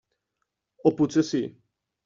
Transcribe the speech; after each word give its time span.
O 0.89 0.93
potser 1.03 1.27
sí? 1.31 1.45